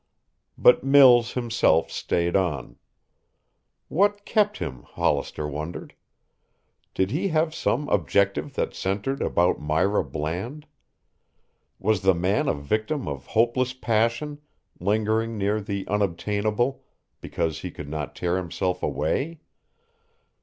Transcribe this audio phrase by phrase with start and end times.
[0.57, 2.77] But Mills himself stayed on.
[3.87, 5.93] What kept him, Hollister wondered?
[6.95, 10.65] Did he have some objective that centered about Myra Bland?
[11.77, 14.41] Was the man a victim of hopeless passion,
[14.79, 16.83] lingering near the unobtainable
[17.19, 19.39] because he could not tear himself away?